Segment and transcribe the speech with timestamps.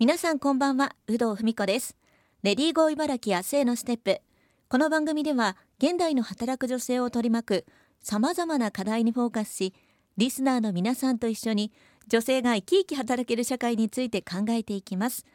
[0.00, 1.96] 皆さんこんばんは有働文子です。
[2.44, 4.20] レディーゴー茨城明日へのステップ。
[4.68, 7.66] この番組では現代の働く女性を取り巻く
[8.00, 9.74] 様々な課題にフォーカスし
[10.16, 11.72] リスナーの皆さんと一緒に
[12.06, 15.26] 女性が生き生き働ける社会について考えていきます。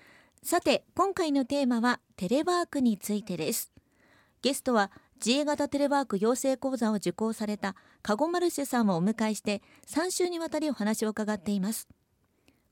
[0.43, 3.73] さて今回のテーマはテレワークについてです。
[4.41, 11.89] ゲストは自営型テレワーク養成講座を受講されたカゴマルシェさんをお迎えして3週にわたりお話を伺っています。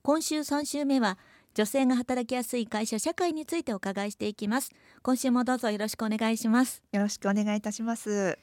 [0.03, 1.19] 今週3週目は
[1.53, 4.71] 女性が働きやすい会社社会についてお伺いしていきます。
[5.01, 6.81] 今週もどうぞよろしくお願いします。
[6.91, 8.37] よろしくお願いいたします。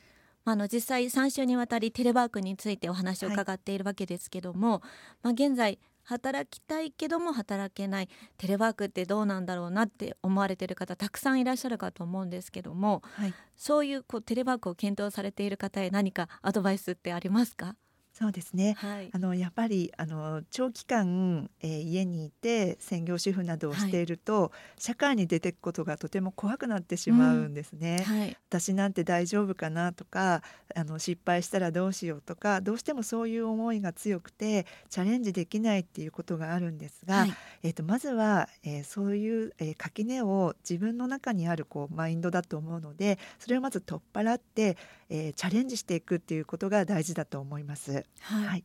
[0.44, 4.80] あの実際3週にわたりテレワークについてお話を伺っているわけですけども、はい、
[5.24, 17.74] まあ、現在働きたいけども働けないテレワークってどうなんだろうなって思われている方たくさんいらっしゃるかと思うんですけども、はい、そういうこうテレワークを検討されている方へ何かアドバイスってありますか？
[18.18, 28.04] そうですね、はい、あのやっぱりあの長期間、えー、家にいて専業主婦などをしていると、はい、社会に出ていくことがとても怖くなってしまうんですね。
[28.08, 30.42] うんはい、私なんて大丈夫かなとか
[30.74, 37.24] あの失敗したらどうしようとかどうしてもそういう思いが強くてチャレンジできないっていうことがあるんですが、
[37.62, 44.76] えーと、まずは、えー、そういう、えー、垣根を自分の中にあるこうマインドだと思うのでそれをまず取っ払って、
[45.08, 48.07] えー、チャレンジしていくっていうことが大事だと思います。
[48.20, 48.64] はい、はい。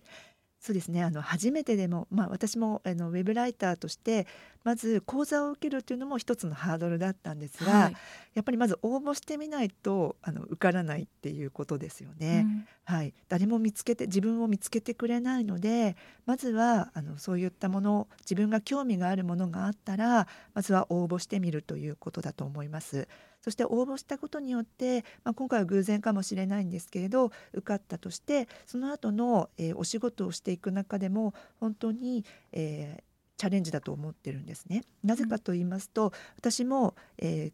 [0.64, 1.04] そうですね。
[1.04, 4.28] あの初めてでも、まあ、私もあのウェブライターとして
[4.64, 7.96] まず講座を受けるというのも一つのハードルだったんですが、はい、
[8.34, 12.46] やっぱりまず応募してみないとあの受からないっていうことですよね。
[12.48, 23.10] うん、はい、誰も見つけて自分を見つけてくれないのでまずはあのそういったもの自分が興味があるものがあったらまずは応募してみるということだと思います。
[23.44, 33.04] そして応募したことによって、まあ、今回は偶然かもしれないんですけれど受かったとしてその後の、えー、お仕事をしていく中でも本当に、えー、
[33.38, 34.84] チャレンジだと思ってるんですね。
[35.04, 37.54] なぜかと言いますと、うん、私も、えー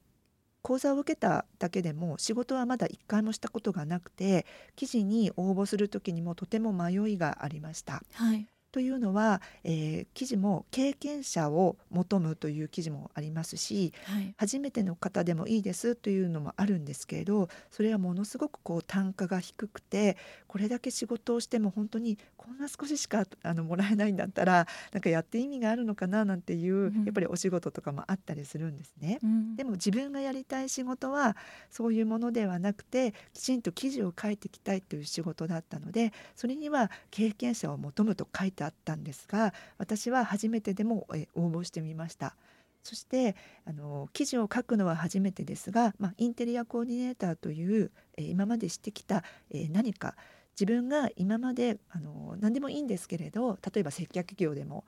[0.61, 8.03] 講座を受けただけでも仕事はまだ一回もしたことがなくて記事に応募する時にもとても迷いがありました。
[8.14, 29.19] はいというのは、えー、記事も経験者を求むという記事もありますし、はい、初めての方でもいいですというのもあるんですけれどそれはものすごくこう単価が低くてこれだけ仕事をしても本当にこんな少ししかあのもらえないんだったらなんかやって意味があるのかななんていう、うん、やっぱりお仕事とかもあったりするんですね。
[29.23, 31.35] うん、でも自分がやりたい仕事は
[31.69, 42.36] そういうものではなくてきちんと記事を書いていきたいという仕事だったのでそれには経験者を求むと書いてあったんですが私は初めてでも応募してみました。
[42.83, 50.15] そしてあの記事を書くのは初めてですが、まあ、インテリアコーディネーターという、えー、今までしてきた、えー、何か
[50.59, 54.86] 自分が今まであの何でもいいんですけれど例えば接客業でも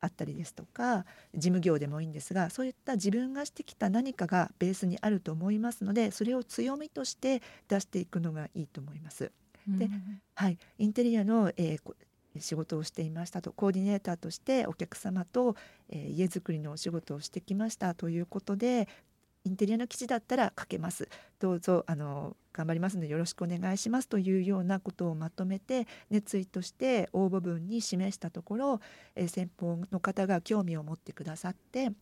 [0.00, 1.04] あったりですとか
[1.34, 9.32] 事務業でもいいんですがそういった自分がしてきた何かがベースにあると思いますのでそれを強みとして出していくのがいいと思います。
[9.66, 9.90] で、
[10.34, 11.94] はい、インテリアの、えー、
[12.40, 15.56] 仕事をしていましたとコーディネーターとしてお客様と、
[15.90, 18.88] えー、家づくりのお仕事をしてきましたということで
[19.44, 21.08] インテリアの記事だったら書けます。
[21.38, 28.80] どうぞあの頑張りますのでよろしくお願いしますというようなことをまとめて熱意として応募文に示したところ、
[29.14, 31.92] えー、先方の方が興味を持ってくださって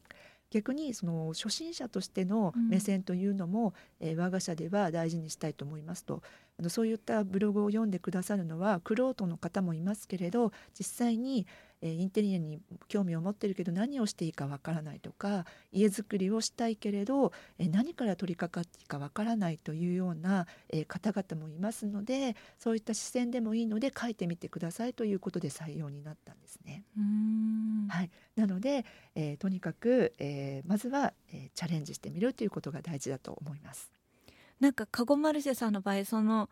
[0.51, 6.23] 逆にその初心者としての目線というのも、うん、えー、我が社では大事にしたいと思いますと
[6.59, 11.47] あのそういったブログを読んでくださるのはクロートの方もいますけれど実際に、
[11.83, 26.85] えー、インテリアに興味を持ってるけど何をしていいかわからないとか家づくりをしたいけれど、えー、何から取り掛かっていいかわからないというような、えー、方々もいますのでそういった視線でもいいので書いてみてくださいということで採用になったんですね。
[27.89, 33.96] はい、なので、えー、とにかく、えー、まずは、えー、チャレンジしてみるということが大事だと思います。
[34.61, 36.49] なんかカゴマルシェさんの場合その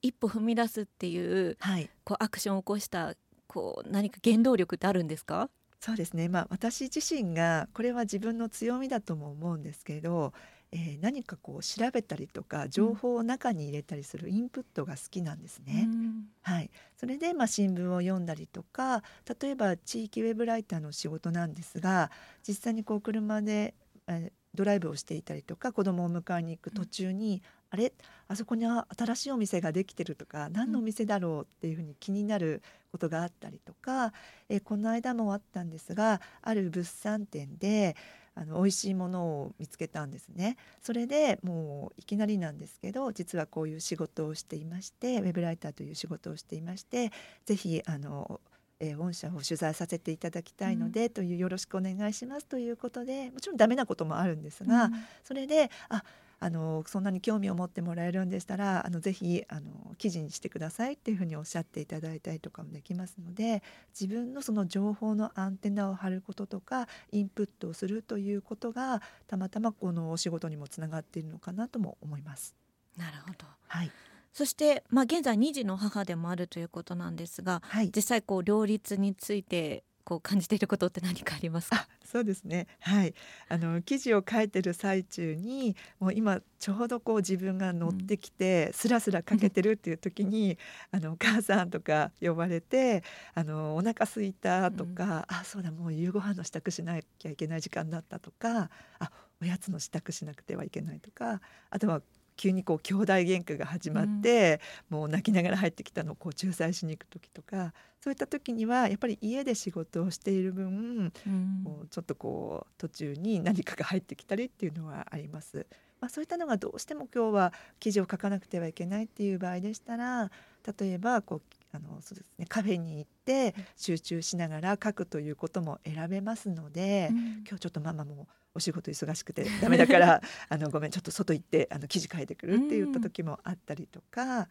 [0.00, 1.18] 一歩踏み出すってい
[1.50, 3.14] う,、はい、こうアクションを起こした
[3.46, 5.50] こう何か原動力ってあるんですか？
[5.80, 10.32] そうですね、まあ、私自身がこれは自分の強みだとも思うんですけど、
[10.72, 15.86] えー、何かこう調べたりとか情報を中に入れたりするインプットが好きなんですね。
[15.86, 19.04] うん、はい、それでまあ新聞を読んだりとか
[19.40, 22.10] 例えば地域ウェブライターの仕事なんですが
[22.46, 23.74] 実際にこう車で、
[24.08, 27.92] えドライブをしていたりとか子供を迎えに行く途中に、あれ？
[28.26, 32.60] あそこに新しいお店ができてるとか何のお店だろうっていうふうに気になる
[32.90, 34.12] ことがあったりとか、
[34.48, 37.94] えこの間もあったんですがある物産展で
[38.34, 40.56] あの美味しいものを見つけたんですね。
[40.82, 47.12] それでもういきなりなんですけど実はこういう仕事をしていましてウェブライターという仕事をしていまして
[47.46, 48.40] 是非あの
[48.80, 54.92] えー、御社を取材させていただきたいので、うん、というよろしくお願いしますということでもちろんダメなこともあるんですが、うん、
[55.24, 56.02] それであ
[56.40, 63.62] あのそんなに興味を持ってもらえるんでしたらあのぜひあの記事にしてくださいっていうふうにおっしゃっていただいたりとかもできますので
[63.98, 72.54] 自分のその情報のアンテナを張ることとかインプットをするということがたまたまこのお仕事にもつながっているのかなとも思います。
[72.96, 73.90] なるほど、はい
[74.38, 81.88] そして、まあ、現在2児の母でもあるということなんですが、はい、実際こう両立についてこう感じていることって何かありますか？
[82.04, 82.68] そうですね。
[82.78, 83.14] はい。
[83.48, 90.56] あの記事を書いてる最中にもう今ちょうどこう自分が乗ってきて、うん、スラスラかけてるっていう時に
[90.92, 93.02] 「あのお母さん」とか呼ばれて
[93.34, 98.70] 「あのお腹すいた」とか、うん、あそうだもう夕ご飯の支度しなきゃいけない時間だったとか
[99.00, 99.10] あ
[99.42, 102.02] おやつの支度しなくてはいけないとかあとは
[102.38, 115.66] 急にこう兄弟喧嘩が始まって、うん、もう泣きながら入ってきたのをこう仲裁しに行く時とかそういった時にはやっぱり家で仕事をしている分、うん、もうちょっとこう途中に何かが入ってきたりっていうのはあります。
[116.00, 120.30] まあ、そういったのがどうしても今日は記事を書かなくてはいけないっていう場合でしたら
[120.78, 121.42] 例えばこう
[121.72, 128.26] あのそうですね、カフェに行って集中しながら書くということも選べますので、うん、今日ちょっとママも
[128.58, 130.20] お仕事忙しくてダメだから
[130.50, 134.40] あのごめんちょっと外行ってあの記事書いてくるって言った時もあったりとか。
[134.40, 134.46] うん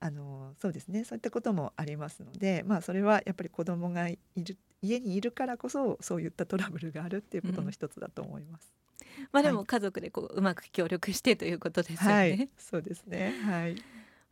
[0.00, 8.70] あのそうですねそういったこともありますので、まあ、それはやっぱり子供がいる家にいるからこそそういったトラブルがあるっていうことの一つだと思います。
[9.00, 12.14] うん、まあでも家族でこう、はい、うまく協力してということですよね。
[12.14, 13.34] はい、そうですね。
[13.46, 13.76] はい。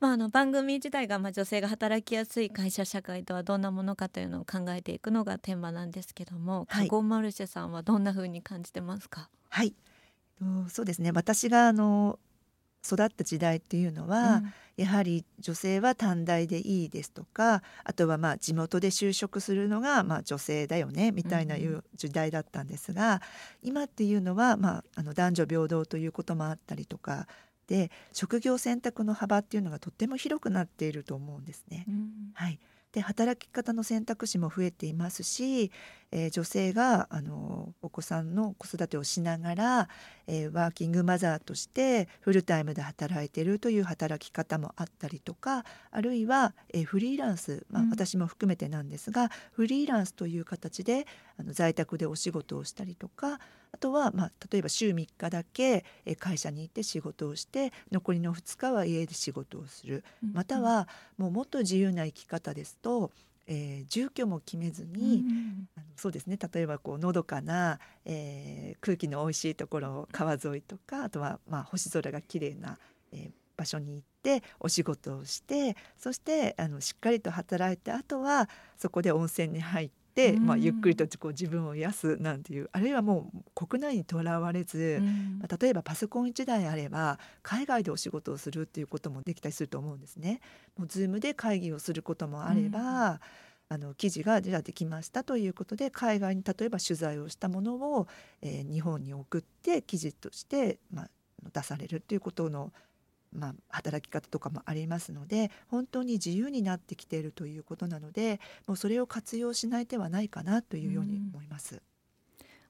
[0.03, 9.31] まあ、あの番組自体がまあ女性が働きやすい会社社会とはどんなものかというのを考えていくのがテーマなんですけども、はい、カゴマルシェさんはどんな風に感じてますか？
[9.49, 9.75] はい。
[10.69, 11.13] そうですね。
[11.13, 12.19] 私があの
[12.85, 23.23] 育った時代っていうのは、うん、やはり女性は短大でいいですとかあとはまあ地元で就職するのがまあ女性だよねみたいないう時代だったんですが、
[23.63, 27.29] うん、今っていうのはまああの男女平等ということもあったりとか
[27.67, 31.85] で職業選択の幅っていうのがとっても広くなっていると思うんですね。
[31.89, 32.59] うん、はい。
[32.93, 35.73] で働き方の選択肢も増えていますし、
[36.11, 39.89] えー、女性があのお子さんの子育てをしながら、
[40.27, 51.07] えー、ワーキングマザーとしてフルタイムで働いているという働き方もあったりとかあるいは、えー、フリーランス、まあ、私も含めてなんですが、うん、フリーランスという形で
[51.39, 53.41] あの在宅でお仕事をしたりとか
[53.73, 55.85] あとは、まあ、例えば週3日だけ
[56.19, 63.11] 会社に行って仕事をして残りの2日は家で仕事をする、うん、またはもうもっと自由な生き方ですと
[63.49, 72.79] えー、住居も決めずに、うん、あのそうですね例えばこうのどかな、えー、空気の美味しいところ川沿いとかあとはまあ星空が綺麗な、
[73.13, 78.49] えー、場所に行ってお仕事をしてそしてあのしっかりと働いてあとは
[78.79, 80.33] そこで温泉に入って。
[80.33, 85.01] まあ、ゆっくりとこう自分を癒すなんていうあるいはもう国内にとらわれず、
[85.41, 90.41] まあ、例えばパソコン1台あれば海外でお仕事をするっていうこともできたりすると思うんですね。
[90.77, 93.21] もう Zoom で会議をすることもあれば、
[93.73, 98.07] あの記事がじゃあできましたということで海外に例えば取材をしたものを、
[98.43, 101.09] えー、日本に送って記事として、まあ、
[101.55, 102.71] 出されるということの
[103.33, 111.83] まあ、働き方とかもありますので本当に自由になってきているということなのでもうそれを活用しない手はないかなというように思います。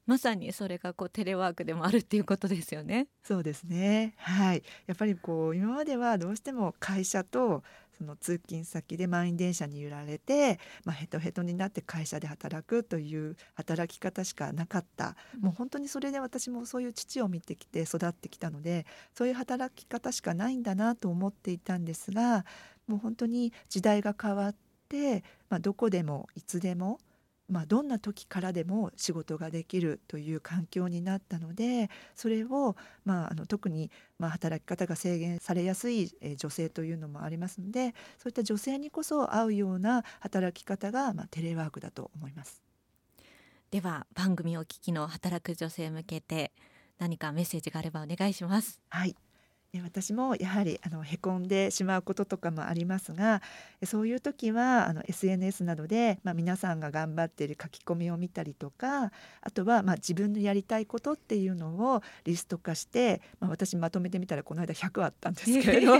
[0.06, 3.06] まさにそれがこうテレワークでもあるっていうことですよね。
[3.22, 4.14] そうですね。
[4.16, 4.62] はい。
[4.86, 7.62] やっぱりこう今まではどうしても会社と
[7.96, 22.44] その通勤先で満員電車に揺られて、まあ、ヘトヘトになって会社で働くという働き方しかなかった、もう本当にそれで私もそういう父を見てきて育ってきたのでそういう働き方しかないんだなと思っていたんですが
[22.88, 24.54] もう本当に時代が変わっ
[24.88, 26.98] て、まあ、どこでもいつでも
[27.52, 42.62] まあ、どんな時からでも仕事ができるという環境になったのでそれを、まあ、あの特に、まあ、働き方が制限されやすい女性というのもありますのでそういった女性にこそ合うような働き方が、まあ、テレワークだと思います。
[43.70, 46.52] では番組お聞きの働く女性向けて
[46.98, 48.80] 何かメッセージがあればお願いします。
[48.88, 49.14] はい
[49.80, 53.40] 私もやはりあのへこんでしまうこととかもありますが
[53.84, 65.94] そういう時はあの SNS などで、まあ、皆さんが頑張っている書き込みを見たりとかあとはまあ自分のやりたいことっていうのをリスト化して、まあ、私まとめてみたらこの間100あったんですけれど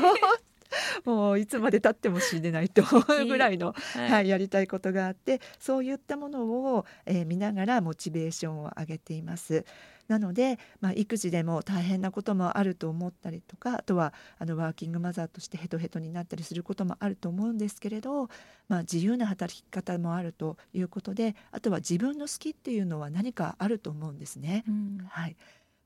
[1.04, 9.64] もういつまでたっても死ねないと思うぐらいの、はい、はい、やりたいことがあってそういったものを、えー、見ながらモチベーションを上げています。
[10.08, 18.28] なので、まあ、育児でも大変なこともあると思ったりとかあとはあのワーキングマザーとしてヘトヘトになったりすることもあると思うんですけれど、
[18.68, 24.64] まあ、自由な働き方もあるということであとは自分の好きっていうのは何かあると思うんですね。
[24.68, 25.36] うん、はい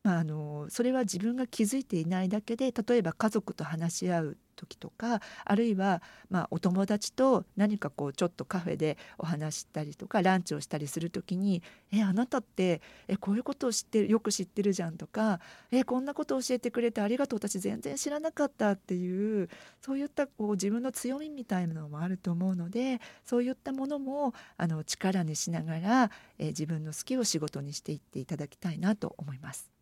[0.07, 11.61] まあ、あのそれは自分が気づいていないだけで例えば家族と話し合う時とかあるいはまあお友達と何かこうちょっとカフェでお話したりとかランチをしたりする時に
[11.93, 15.41] 「えあなたってえこういうことを知ってるよく知ってるじゃん」とか
[15.73, 19.49] 「えこんなこと教えてくれてありがとう私全然知らなかった」っていう
[19.81, 29.76] そういったこう自分の強みみたいなのもあると思うのでそういったものもあの力にしながら、え自分の好きを仕事にしていっていただきたいなと思います。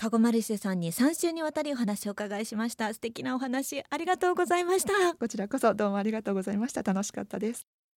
[0.00, 2.94] カゴマルシェさんに3週にわたりお話を伺いしました。
[2.94, 5.14] 素敵なお話ありがとうございました。
[5.14, 6.82] こちらこそどうもありがとうございました。
[6.82, 7.79] 楽しかったです。